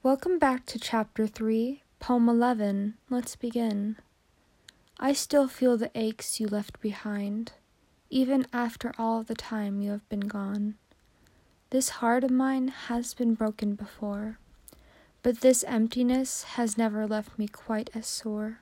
[0.00, 2.94] Welcome back to Chapter 3, Poem 11.
[3.10, 3.96] Let's begin.
[5.00, 7.50] I still feel the aches you left behind,
[8.08, 10.76] even after all the time you have been gone.
[11.70, 14.38] This heart of mine has been broken before,
[15.24, 18.60] but this emptiness has never left me quite as sore.